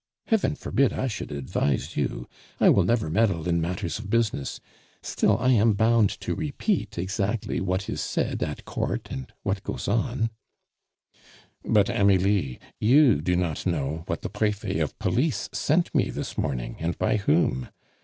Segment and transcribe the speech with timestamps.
[0.25, 2.27] Heaven forbid I should advise you;
[2.59, 4.59] I will never meddle in matters of business;
[5.03, 9.87] still, I am bound to repeat exactly what is said at Court and what goes
[9.87, 10.31] on"
[11.63, 16.77] "But, Amelie, you do not know what the Prefet of police sent me this morning,
[16.79, 17.69] and by whom?